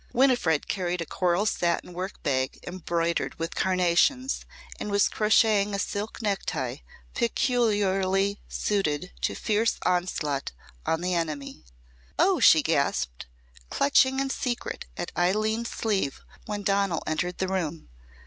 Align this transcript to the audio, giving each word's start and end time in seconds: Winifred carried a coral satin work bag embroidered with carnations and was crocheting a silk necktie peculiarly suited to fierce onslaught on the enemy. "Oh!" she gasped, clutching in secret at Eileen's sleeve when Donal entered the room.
Winifred 0.13 0.67
carried 0.67 0.99
a 0.99 1.05
coral 1.05 1.45
satin 1.45 1.93
work 1.93 2.23
bag 2.23 2.57
embroidered 2.65 3.35
with 3.37 3.53
carnations 3.53 4.43
and 4.79 4.89
was 4.89 5.07
crocheting 5.07 5.75
a 5.75 5.77
silk 5.77 6.23
necktie 6.23 6.77
peculiarly 7.13 8.41
suited 8.49 9.11
to 9.21 9.35
fierce 9.35 9.77
onslaught 9.85 10.53
on 10.87 11.01
the 11.01 11.13
enemy. 11.13 11.65
"Oh!" 12.17 12.39
she 12.39 12.63
gasped, 12.63 13.27
clutching 13.69 14.19
in 14.19 14.31
secret 14.31 14.85
at 14.97 15.11
Eileen's 15.15 15.69
sleeve 15.69 16.21
when 16.47 16.63
Donal 16.63 17.03
entered 17.05 17.37
the 17.37 17.47
room. 17.47 17.89